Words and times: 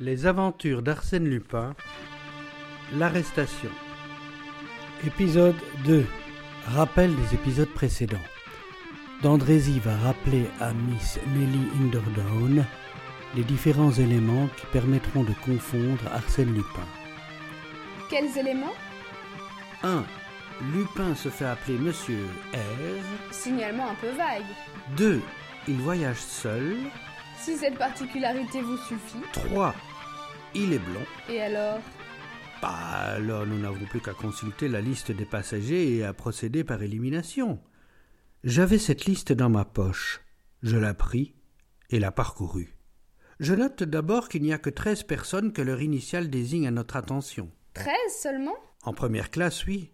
Les 0.00 0.26
aventures 0.26 0.82
d'Arsène 0.82 1.24
Lupin, 1.24 1.74
l'arrestation. 2.94 3.70
Épisode 5.04 5.56
2. 5.86 6.06
Rappel 6.68 7.12
des 7.16 7.34
épisodes 7.34 7.68
précédents. 7.68 8.16
Dandrézy 9.22 9.80
va 9.80 9.96
rappeler 9.96 10.46
à 10.60 10.72
Miss 10.72 11.18
Nelly 11.34 11.66
Inderdown 11.80 12.64
les 13.34 13.42
différents 13.42 13.90
éléments 13.90 14.48
qui 14.56 14.66
permettront 14.66 15.24
de 15.24 15.32
confondre 15.44 16.04
Arsène 16.12 16.54
Lupin. 16.54 16.86
Quels 18.08 18.38
éléments? 18.38 18.74
1. 19.82 20.04
Lupin 20.74 21.16
se 21.16 21.28
fait 21.28 21.46
appeler 21.46 21.76
Monsieur 21.76 22.24
R. 22.54 23.32
Signalement 23.32 23.88
un 23.90 23.94
peu 23.96 24.10
vague. 24.10 24.46
2. 24.96 25.20
Il 25.66 25.76
voyage 25.78 26.20
seul. 26.20 26.76
Si 27.40 27.56
cette 27.56 27.78
particularité 27.78 28.60
vous 28.60 28.78
suffit. 28.78 29.22
3. 29.32 29.74
Il 30.54 30.72
est 30.72 30.78
blond. 30.78 31.04
Et 31.28 31.40
alors? 31.40 31.80
Bah 32.60 32.68
alors 32.68 33.46
nous 33.46 33.58
n'avons 33.58 33.84
plus 33.86 34.00
qu'à 34.00 34.14
consulter 34.14 34.68
la 34.68 34.80
liste 34.80 35.12
des 35.12 35.24
passagers 35.24 35.96
et 35.96 36.04
à 36.04 36.12
procéder 36.12 36.64
par 36.64 36.82
élimination. 36.82 37.60
J'avais 38.44 38.78
cette 38.78 39.04
liste 39.04 39.32
dans 39.32 39.50
ma 39.50 39.64
poche. 39.64 40.20
Je 40.62 40.76
la 40.76 40.94
pris 40.94 41.34
et 41.90 42.00
la 42.00 42.10
parcourus. 42.10 42.74
Je 43.38 43.54
note 43.54 43.84
d'abord 43.84 44.28
qu'il 44.28 44.42
n'y 44.42 44.52
a 44.52 44.58
que 44.58 44.70
treize 44.70 45.04
personnes 45.04 45.52
que 45.52 45.62
leur 45.62 45.80
initiale 45.80 46.30
désigne 46.30 46.66
à 46.66 46.72
notre 46.72 46.96
attention. 46.96 47.50
13 47.74 47.86
seulement? 48.20 48.56
En 48.82 48.92
première 48.92 49.30
classe, 49.30 49.64
oui. 49.66 49.92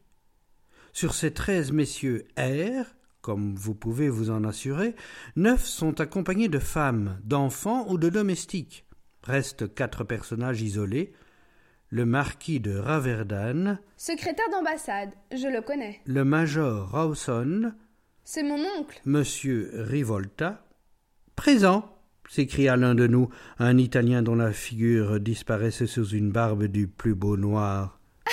Sur 0.92 1.14
ces 1.14 1.34
treize 1.34 1.72
messieurs 1.72 2.26
R, 2.38 2.86
comme 3.20 3.54
vous 3.56 3.74
pouvez 3.74 4.08
vous 4.08 4.30
en 4.30 4.44
assurer, 4.44 4.94
neuf 5.36 5.64
sont 5.64 6.00
accompagnés 6.00 6.48
de 6.48 6.58
femmes, 6.58 7.20
d'enfants 7.24 7.86
ou 7.90 7.98
de 7.98 8.08
domestiques. 8.08 8.83
Restent 9.26 9.72
quatre 9.74 10.04
personnages 10.04 10.62
isolés. 10.62 11.12
Le 11.90 12.04
marquis 12.06 12.60
de 12.60 12.76
Raverdan, 12.76 13.78
Secrétaire 13.96 14.48
d'ambassade, 14.50 15.10
je 15.32 15.46
le 15.46 15.62
connais. 15.62 16.00
le 16.06 16.24
major 16.24 16.90
Rawson, 16.90 17.72
C'est 18.24 18.42
mon 18.42 18.58
oncle. 18.78 19.00
Monsieur 19.04 19.70
Rivolta. 19.74 20.66
Présent 21.36 21.90
s'écria 22.28 22.76
l'un 22.76 22.94
de 22.94 23.06
nous, 23.06 23.28
un 23.58 23.78
Italien 23.78 24.22
dont 24.22 24.34
la 24.34 24.52
figure 24.52 25.20
disparaissait 25.20 25.86
sous 25.86 26.08
une 26.08 26.32
barbe 26.32 26.64
du 26.64 26.88
plus 26.88 27.14
beau 27.14 27.36
noir. 27.36 28.00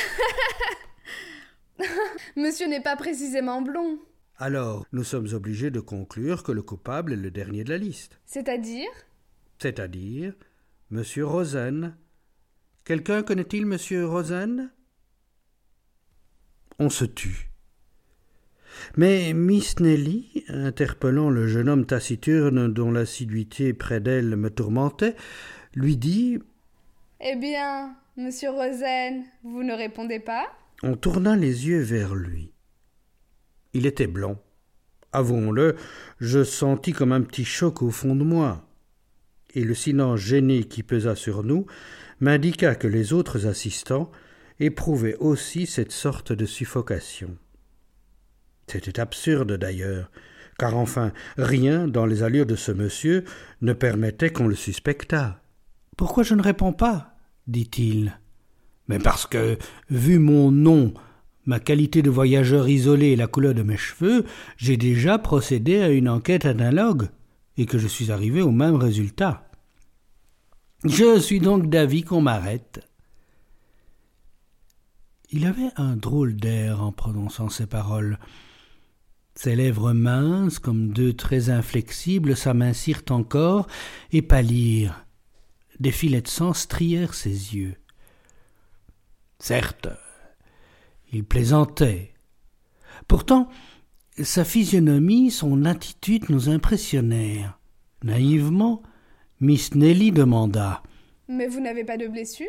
Monsieur 2.36 2.68
n'est 2.68 2.82
pas 2.82 2.96
précisément 2.96 3.62
blond. 3.62 4.00
Alors, 4.38 4.86
nous 4.92 5.04
sommes 5.04 5.28
obligés 5.34 5.72
de 5.72 5.80
conclure 5.80 6.44
que 6.44 6.52
le 6.52 6.64
coupable 6.64 7.14
est 7.14 7.18
le 7.18 7.32
dernier 7.32 7.64
de 7.64 7.70
la 7.70 7.78
liste, 7.78 8.20
C'est-à-dire? 8.26 8.90
C'est-à-dire 9.60 10.34
Monsieur 10.92 11.26
Rosen. 11.26 11.96
Quelqu'un 12.84 13.24
connaît-il 13.24 13.66
Monsieur 13.66 14.06
Rosen? 14.06 14.72
On 16.80 16.90
se 16.90 17.06
tut. 17.06 17.50
Mais 18.98 19.32
Miss 19.32 19.80
Nelly, 19.80 20.44
interpellant 20.50 21.30
le 21.30 21.48
jeune 21.48 21.70
homme 21.70 21.86
taciturne 21.86 22.74
dont 22.74 22.92
l'assiduité 22.92 23.74
près 23.74 24.02
d'elle 24.02 24.36
me 24.36 24.50
tourmentait, 24.50 25.16
lui 25.76 25.96
dit 25.96 26.40
Eh 27.22 27.38
bien, 27.38 27.96
monsieur 28.18 28.50
Rosen, 28.50 29.24
vous 29.46 29.64
ne 29.64 29.74
répondez 29.74 30.20
pas? 30.20 30.52
On 30.84 30.98
tourna 30.98 31.38
les 31.38 31.70
yeux 31.70 31.82
vers 31.82 32.16
lui. 32.16 32.52
Il 33.72 33.86
était 33.86 34.08
blond. 34.08 34.38
Avouons-le, 35.14 35.78
je 36.20 36.44
sentis 36.44 36.92
comme 36.92 37.14
un 37.14 37.22
petit 37.22 37.46
choc 37.46 37.82
au 37.82 37.92
fond 37.92 38.14
de 38.14 38.26
moi. 38.26 38.68
Et 39.54 39.64
le 39.64 39.74
silence 39.74 40.20
gêné 40.20 40.64
qui 40.64 40.84
pesa 40.84 41.16
sur 41.16 41.44
nous 41.44 41.66
m'indiqua 42.20 42.76
que 42.76 42.88
les 42.88 43.14
autres 43.14 43.48
assistants 43.48 44.12
éprouvaient 44.60 45.18
aussi 45.18 45.66
cette 45.66 45.92
sorte 45.92 46.32
de 46.32 46.46
suffocation. 46.46 47.38
C'était 48.68 49.00
absurde 49.00 49.58
d'ailleurs, 49.58 50.12
car 50.58 50.78
enfin 50.78 51.12
rien 51.38 51.88
dans 51.88 52.06
les 52.06 52.24
allures 52.24 52.46
de 52.46 52.56
ce 52.56 52.72
monsieur 52.72 53.26
ne 53.62 53.74
permettait 53.74 54.30
qu'on 54.30 54.48
le 54.48 54.56
suspectât. 54.56 55.42
Pourquoi 55.98 56.24
je 56.24 56.36
ne 56.36 56.42
réponds 56.42 56.74
pas? 56.74 57.16
dit-il. 57.48 58.18
Mais 58.88 59.00
parce 59.00 59.26
que, 59.26 59.58
vu 59.90 60.20
mon 60.20 60.52
nom, 60.52 60.94
ma 61.46 61.60
qualité 61.60 62.02
de 62.02 62.10
voyageur 62.10 62.70
isolé 62.70 63.08
et 63.08 63.16
la 63.16 63.28
couleur 63.28 63.54
de 63.54 63.64
mes 63.64 63.78
cheveux, 63.78 64.26
j'ai 64.58 64.78
déjà 64.78 65.18
procédé 65.18 65.82
à 65.82 65.90
une 65.90 66.10
enquête 66.10 66.46
analogue, 66.46 67.10
que 67.66 67.78
je 67.78 67.88
suis 67.88 68.12
arrivé 68.12 68.42
au 68.42 68.52
même 68.52 68.76
résultat. 68.76 69.50
Je 70.84 71.20
suis 71.20 71.40
donc 71.40 71.70
d'avis 71.70 72.04
qu'on 72.04 72.22
m'arrête. 72.22 72.88
Il 75.30 75.46
avait 75.46 75.72
un 75.78 75.96
drôle 75.96 76.36
d'air 76.36 76.82
en 76.82 76.92
prononçant 76.92 77.50
ces 77.50 77.68
paroles. 77.68 78.20
Ses 79.36 79.56
lèvres 79.56 79.94
minces, 79.94 80.60
comme 80.60 80.92
deux 80.92 81.14
traits 81.14 81.50
inflexibles, 81.50 82.36
s'amincirent 82.36 83.04
encore 83.10 83.68
et 84.12 84.22
pâlirent. 84.22 85.06
Des 85.80 85.92
filets 85.92 86.22
de 86.22 86.28
sang 86.28 86.54
strièrent 86.54 87.14
ses 87.14 87.56
yeux. 87.56 87.76
Certes, 89.40 89.88
il 91.12 91.24
plaisantait. 91.24 92.14
Pourtant, 93.08 93.50
sa 94.18 94.44
physionomie, 94.44 95.32
son 95.32 95.66
attitude 95.66 96.30
nous 96.30 96.50
impressionnèrent. 96.50 97.60
Naïvement, 98.04 98.82
Miss 99.40 99.74
Nelly 99.76 100.12
demanda. 100.12 100.84
Mais 101.28 101.48
vous 101.48 101.60
n'avez 101.60 101.84
pas 101.84 101.98
de 101.98 102.08
blessure? 102.08 102.48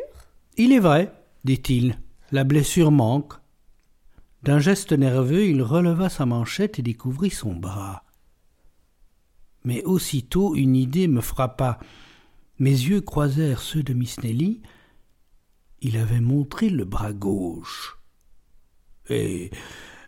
Il 0.57 0.73
est 0.73 0.79
vrai, 0.79 1.11
dit-il, 1.43 1.97
la 2.31 2.43
blessure 2.43 2.91
manque. 2.91 3.33
D'un 4.43 4.59
geste 4.59 4.91
nerveux, 4.91 5.45
il 5.45 5.61
releva 5.61 6.09
sa 6.09 6.25
manchette 6.25 6.79
et 6.79 6.81
découvrit 6.81 7.29
son 7.29 7.55
bras. 7.55 8.03
Mais 9.63 9.83
aussitôt 9.83 10.55
une 10.55 10.75
idée 10.75 11.07
me 11.07 11.21
frappa. 11.21 11.79
Mes 12.59 12.71
yeux 12.71 13.01
croisèrent 13.01 13.61
ceux 13.61 13.83
de 13.83 13.93
Miss 13.93 14.21
Nelly. 14.21 14.61
Il 15.81 15.97
avait 15.97 16.19
montré 16.19 16.69
le 16.69 16.83
bras 16.83 17.13
gauche. 17.13 17.97
Et, 19.09 19.49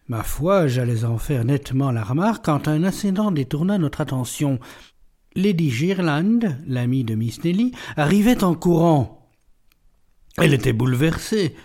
ma 0.07 0.23
foi, 0.23 0.67
j'allais 0.67 1.03
en 1.03 1.17
faire 1.17 1.45
nettement 1.45 1.91
la 1.91 2.03
remarque 2.03 2.45
quand 2.45 2.67
un 2.67 2.83
incident 2.83 3.31
détourna 3.31 3.77
notre 3.77 4.01
attention. 4.01 4.59
Lady 5.35 5.69
Girland, 5.69 6.57
l'amie 6.65 7.03
de 7.03 7.15
Miss 7.15 7.43
Nelly, 7.43 7.73
arrivait 7.97 8.43
en 8.43 8.55
courant. 8.55 9.29
Elle 10.37 10.53
était 10.53 10.73
bouleversée. 10.73 11.55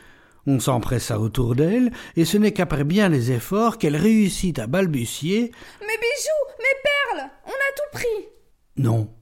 On 0.46 0.58
s'empressa 0.58 1.20
autour 1.20 1.54
d'elle, 1.54 1.92
et 2.16 2.24
ce 2.24 2.38
n'est 2.38 2.52
qu'après 2.52 2.84
bien 2.84 3.08
les 3.08 3.30
efforts 3.30 3.78
qu'elle 3.78 3.96
réussit 3.96 4.58
à 4.58 4.66
balbutier. 4.66 5.52
Mes 5.80 5.86
bijoux 5.86 6.58
Mes 6.58 6.80
perles 6.82 7.30
On 7.46 7.50
a 7.50 7.74
tout 7.76 7.92
pris 7.92 8.28
Non. 8.76 9.14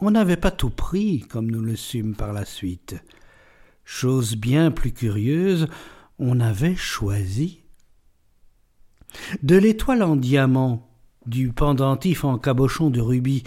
On 0.00 0.10
n'avait 0.10 0.36
pas 0.36 0.50
tout 0.50 0.70
pris, 0.70 1.20
comme 1.20 1.50
nous 1.50 1.62
le 1.62 1.76
sûmes 1.76 2.16
par 2.16 2.32
la 2.32 2.44
suite. 2.44 2.96
Chose 3.84 4.34
bien 4.36 4.70
plus 4.70 4.92
curieuse, 4.92 5.68
on 6.18 6.40
avait 6.40 6.76
choisi. 6.76 7.64
De 9.42 9.56
l'étoile 9.56 10.02
en 10.02 10.16
diamant, 10.16 10.88
du 11.26 11.52
pendentif 11.52 12.24
en 12.24 12.38
cabochon 12.38 12.90
de 12.90 13.00
rubis, 13.00 13.44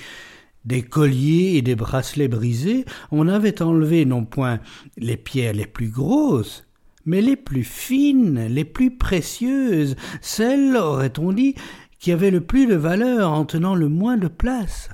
des 0.66 0.82
colliers 0.82 1.58
et 1.58 1.62
des 1.62 1.76
bracelets 1.76 2.28
brisés, 2.28 2.86
on 3.12 3.28
avait 3.28 3.62
enlevé 3.62 4.06
non 4.06 4.26
point 4.26 4.60
les 4.98 5.18
pierres 5.18 5.54
les 5.54 5.66
plus 5.66 5.90
grosses, 5.90 6.66
mais 7.06 7.22
les 7.22 7.36
plus 7.36 7.66
fines, 7.66 8.48
les 8.48 8.66
plus 8.66 8.98
précieuses, 8.98 9.96
celles, 10.22 10.78
aurait-on 10.78 11.34
dit, 11.34 11.56
qui 12.00 12.12
avaient 12.12 12.32
le 12.32 12.42
plus 12.42 12.66
de 12.66 12.76
valeur 12.76 13.32
en 13.32 13.46
tenant 13.46 13.76
le 13.76 13.90
moins 13.90 14.18
de 14.18 14.28
place. 14.28 14.90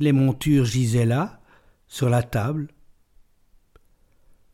Les 0.00 0.12
montures 0.12 0.64
gisaient 0.64 1.06
là, 1.06 1.40
sur 1.86 2.08
la 2.08 2.22
table. 2.22 2.68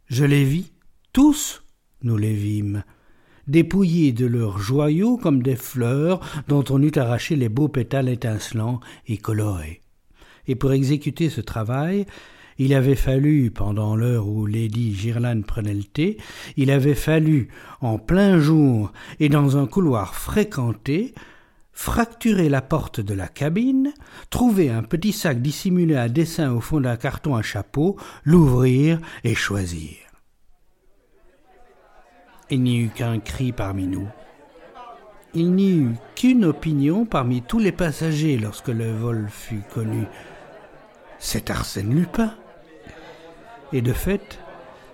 Je 0.07 0.25
les 0.25 0.45
vis, 0.45 0.73
tous 1.13 1.63
nous 2.03 2.17
les 2.17 2.35
vîmes, 2.35 2.83
dépouillés 3.51 4.13
de 4.13 4.27
leurs 4.27 4.59
joyaux 4.59 5.17
comme 5.17 5.43
des 5.43 5.57
fleurs 5.57 6.21
dont 6.49 6.65
on 6.71 6.83
eût 6.83 6.97
arraché 6.97 7.37
les 7.37 7.49
beaux 7.49 7.69
pétales 7.69 8.09
étincelants 8.09 8.81
et 9.07 9.19
colorés. 9.19 9.81
Et 10.47 10.55
pour 10.55 10.73
exécuter 10.73 11.29
ce 11.29 11.41
travail, 11.41 12.07
il 12.59 12.75
avait 12.75 12.95
fallu, 12.95 13.51
pendant 13.51 13.97
l'heure 13.97 14.29
où 14.29 14.47
Lady 14.47 14.95
Girland 14.95 15.43
prenait 15.47 15.75
le 15.75 15.85
thé, 15.85 16.19
il 16.57 16.71
avait 16.71 16.95
fallu, 16.95 17.49
en 17.81 17.99
plein 17.99 18.39
jour 18.39 18.93
et 19.19 19.29
dans 19.29 19.57
un 19.57 19.67
couloir 19.67 20.15
fréquenté, 20.15 21.15
fracturer 21.73 22.51
la 22.51 22.61
porte 22.61 23.01
de 23.01 23.15
la 23.15 23.29
cabine, 23.29 23.95
trouver 24.29 24.69
un 24.69 24.83
petit 24.83 25.13
sac 25.13 25.41
dissimulé 25.41 25.97
à 25.97 26.11
dessin 26.11 26.53
au 26.53 26.61
fond 26.61 26.81
d'un 26.81 26.97
carton 26.97 27.35
à 27.35 27.43
chapeau, 27.43 27.97
l'ouvrir 28.25 29.01
et 29.25 29.35
choisir. 29.35 30.10
Il 32.51 32.63
n'y 32.63 32.79
eut 32.79 32.89
qu'un 32.89 33.21
cri 33.21 33.53
parmi 33.53 33.87
nous. 33.87 34.09
Il 35.35 35.53
n'y 35.55 35.71
eut 35.71 35.95
qu'une 36.17 36.45
opinion 36.45 37.05
parmi 37.05 37.43
tous 37.43 37.61
les 37.61 37.71
passagers 37.71 38.37
lorsque 38.37 38.69
le 38.69 38.91
vol 38.91 39.29
fut 39.31 39.63
connu. 39.73 40.05
C'est 41.21 41.51
Arsène 41.51 41.95
Lupin. 41.95 42.35
Et 43.73 43.83
de 43.83 43.93
fait, 43.93 44.41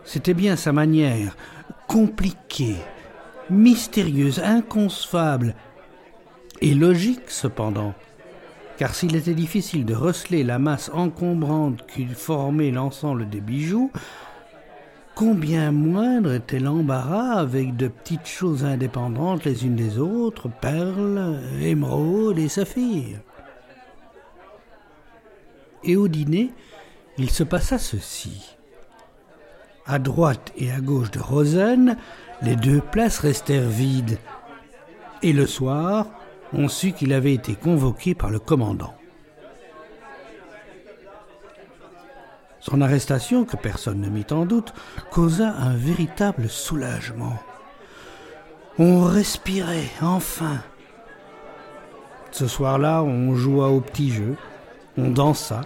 c'était 0.04 0.34
bien 0.34 0.56
sa 0.56 0.72
manière, 0.72 1.34
compliquée, 1.88 2.76
mystérieuse, 3.48 4.40
inconcevable, 4.40 5.54
et 6.60 6.74
logique 6.74 7.28
cependant, 7.28 7.94
car 8.76 8.94
s'il 8.94 9.16
était 9.16 9.34
difficile 9.34 9.84
de 9.84 9.94
receler 9.94 10.42
la 10.42 10.58
masse 10.58 10.90
encombrante 10.92 11.86
qui 11.86 12.06
formait 12.06 12.70
l'ensemble 12.70 13.28
des 13.28 13.40
bijoux, 13.40 13.90
combien 15.16 15.72
moindre 15.72 16.34
était 16.34 16.60
l'embarras 16.60 17.38
avec 17.38 17.74
de 17.74 17.88
petites 17.88 18.26
choses 18.26 18.66
indépendantes 18.66 19.44
les 19.44 19.64
unes 19.64 19.74
des 19.74 19.98
autres, 19.98 20.48
perles, 20.48 21.40
émeraudes 21.62 22.38
et 22.38 22.48
saphirs. 22.48 23.20
Et 25.82 25.96
au 25.96 26.06
dîner, 26.06 26.52
il 27.16 27.30
se 27.30 27.44
passa 27.44 27.78
ceci. 27.78 28.56
À 29.86 29.98
droite 29.98 30.52
et 30.58 30.70
à 30.70 30.80
gauche 30.80 31.10
de 31.10 31.20
Rosen, 31.20 31.96
les 32.42 32.56
deux 32.56 32.80
places 32.80 33.20
restèrent 33.20 33.70
vides, 33.70 34.18
et 35.22 35.32
le 35.32 35.46
soir, 35.46 36.08
on 36.52 36.68
sut 36.68 36.92
qu'il 36.92 37.14
avait 37.14 37.32
été 37.32 37.54
convoqué 37.54 38.14
par 38.14 38.28
le 38.28 38.38
commandant. 38.38 38.94
Son 42.68 42.80
arrestation, 42.80 43.44
que 43.44 43.56
personne 43.56 44.00
ne 44.00 44.08
mit 44.08 44.26
en 44.32 44.44
doute, 44.44 44.74
causa 45.12 45.50
un 45.50 45.76
véritable 45.76 46.48
soulagement. 46.48 47.38
On 48.80 49.04
respirait 49.04 49.88
enfin. 50.02 50.58
Ce 52.32 52.48
soir-là, 52.48 53.04
on 53.04 53.36
joua 53.36 53.68
au 53.68 53.80
petit 53.80 54.10
jeu, 54.10 54.34
on 54.98 55.10
dansa. 55.10 55.60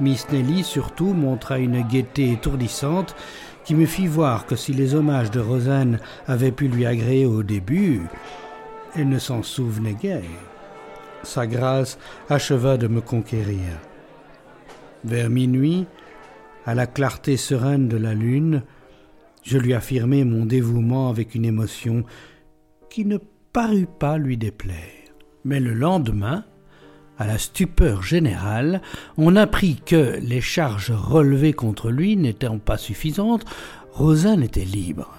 Miss 0.00 0.26
Nelly 0.30 0.64
surtout 0.64 1.12
montra 1.12 1.58
une 1.58 1.82
gaieté 1.82 2.32
étourdissante 2.32 3.14
qui 3.64 3.74
me 3.74 3.84
fit 3.84 4.06
voir 4.06 4.46
que 4.46 4.56
si 4.56 4.72
les 4.72 4.94
hommages 4.94 5.30
de 5.30 5.40
Rosanne 5.40 5.98
avaient 6.26 6.50
pu 6.50 6.68
lui 6.68 6.86
agréer 6.86 7.26
au 7.26 7.42
début, 7.42 8.00
elle 8.94 9.10
ne 9.10 9.18
s'en 9.18 9.42
souvenait 9.42 9.92
guère. 9.92 10.22
Sa 11.24 11.46
grâce 11.46 11.98
acheva 12.30 12.78
de 12.78 12.88
me 12.88 13.02
conquérir. 13.02 13.68
Vers 15.04 15.28
minuit, 15.28 15.86
à 16.66 16.74
la 16.74 16.86
clarté 16.86 17.36
sereine 17.36 17.88
de 17.88 17.96
la 17.96 18.12
lune, 18.12 18.62
je 19.44 19.56
lui 19.56 19.72
affirmai 19.72 20.24
mon 20.24 20.44
dévouement 20.44 21.08
avec 21.08 21.36
une 21.36 21.44
émotion 21.44 22.04
qui 22.90 23.04
ne 23.04 23.18
parut 23.52 23.86
pas 23.86 24.18
lui 24.18 24.36
déplaire. 24.36 24.74
Mais 25.44 25.60
le 25.60 25.72
lendemain, 25.72 26.44
à 27.18 27.26
la 27.26 27.38
stupeur 27.38 28.02
générale, 28.02 28.82
on 29.16 29.36
apprit 29.36 29.76
que, 29.76 30.18
les 30.20 30.40
charges 30.40 30.90
relevées 30.90 31.52
contre 31.52 31.90
lui 31.90 32.16
n'étant 32.16 32.58
pas 32.58 32.78
suffisantes, 32.78 33.44
Rosin 33.92 34.40
était 34.40 34.64
libre. 34.64 35.14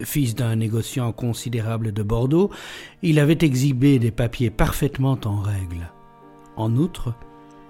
Fils 0.00 0.36
d'un 0.36 0.54
négociant 0.54 1.10
considérable 1.10 1.90
de 1.90 2.02
Bordeaux, 2.04 2.50
il 3.02 3.18
avait 3.18 3.38
exhibé 3.40 3.98
des 3.98 4.12
papiers 4.12 4.50
parfaitement 4.50 5.18
en 5.24 5.40
règle. 5.40 5.90
En 6.56 6.76
outre, 6.76 7.14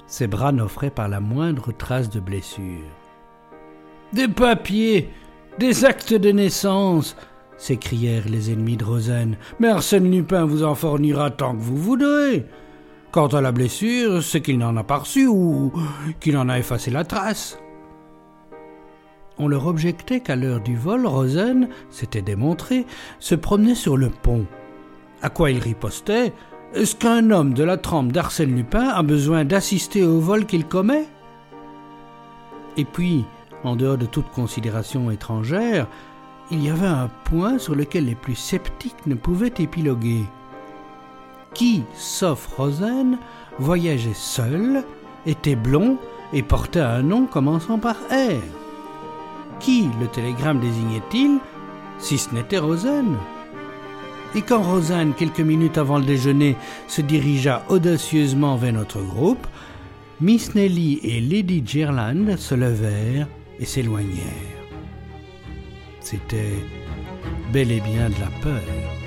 ses 0.07 0.27
bras 0.27 0.53
n'offraient 0.53 0.91
pas 0.91 1.09
la 1.09 1.21
moindre 1.21 1.73
trace 1.73 2.11
de 2.11 2.21
blessure. 2.21 2.91
Des 4.13 4.29
papiers, 4.29 5.11
des 5.59 5.85
actes 5.85 6.15
de 6.15 6.31
naissance, 6.31 7.17
s'écrièrent 7.57 8.29
les 8.29 8.53
ennemis 8.53 8.77
de 8.77 8.85
Rosen. 8.85 9.37
Mais 9.59 9.69
Arsène 9.69 10.11
Lupin 10.11 10.45
vous 10.45 10.63
en 10.63 10.75
fournira 10.75 11.31
tant 11.31 11.55
que 11.55 11.63
vous 11.63 11.77
voudrez. 11.77 12.47
Quant 13.11 13.29
à 13.29 13.41
la 13.41 13.53
blessure, 13.53 14.23
c'est 14.23 14.43
qu'il 14.43 14.59
n'en 14.59 14.77
a 14.77 14.85
pas 14.85 14.99
reçu 14.99 15.27
ou 15.27 15.73
qu'il 16.21 16.37
en 16.37 16.49
a 16.49 16.59
effacé 16.59 16.91
la 16.91 17.05
trace. 17.05 17.59
On 19.39 19.49
leur 19.49 19.67
objectait 19.67 20.21
qu'à 20.21 20.37
l'heure 20.37 20.61
du 20.61 20.77
vol, 20.77 21.07
Rosen, 21.07 21.69
s'était 21.91 22.23
démontré, 22.23 22.87
se 23.19 23.35
promenait 23.35 23.75
sur 23.75 23.97
le 23.97 24.09
pont. 24.09 24.47
À 25.23 25.31
quoi 25.31 25.51
il 25.51 25.59
ripostait? 25.59 26.33
Est-ce 26.75 26.97
qu'un 26.97 27.31
homme 27.31 27.55
de 27.55 27.65
la 27.65 27.77
trempe 27.77 28.13
d'Arsène 28.13 28.55
Lupin 28.55 28.89
a 28.89 29.03
besoin 29.03 29.45
d'assister 29.45 30.03
au 30.03 30.21
vol 30.21 30.47
qu'il 30.47 30.67
commet? 30.67 31.07
Et 32.77 32.85
puis, 32.85 33.25
en 33.65 33.77
dehors 33.77 33.97
de 33.97 34.07
toute 34.07 34.29
considération 34.31 35.11
étrangère, 35.11 35.87
il 36.51 36.63
y 36.63 36.69
avait 36.69 36.87
un 36.87 37.09
point 37.25 37.59
sur 37.59 37.75
lequel 37.75 38.07
les 38.07 38.15
plus 38.15 38.35
sceptiques 38.35 39.07
ne 39.07 39.15
pouvaient 39.15 39.55
épiloguer. 39.59 40.25
Qui, 41.55 41.85
sauf 41.95 42.47
Rosen, 42.57 43.19
voyageait 43.59 44.13
seul, 44.13 44.85
était 45.25 45.57
blond 45.57 45.97
et 46.33 46.43
portait 46.43 46.81
un 46.81 47.03
nom 47.03 47.27
commençant 47.27 47.79
par 47.79 47.97
R? 48.11 48.43
Qui 49.61 49.89
le 50.01 50.09
télégramme 50.09 50.61
désignait-il, 50.61 51.39
si 51.99 52.19
ce 52.19 52.35
n'était 52.35 52.59
Rosanne 52.59 53.17
Et 54.37 54.43
quand 54.43 54.63
Rosanne, 54.63 55.15
quelques 55.15 55.41
minutes 55.41 55.79
avant 55.79 55.97
le 55.97 56.05
déjeuner, 56.05 56.57
se 56.89 57.01
dirigea 57.01 57.65
audacieusement 57.71 58.57
vers 58.57 58.75
notre 58.75 59.01
groupe, 59.01 59.47
Miss 60.21 60.55
Nelly 60.55 61.01
et 61.03 61.23
Lady 61.23 61.63
Gerland 61.65 62.37
se 62.37 62.55
levèrent 62.55 63.29
et 63.59 63.65
s'éloignèrent. 63.65 64.67
C'était 66.01 66.63
bel 67.51 67.73
et 67.73 67.81
bien 67.81 68.11
de 68.11 68.21
la 68.21 68.31
peur. 68.43 69.06